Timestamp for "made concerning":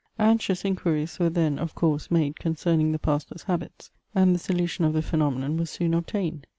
2.09-2.91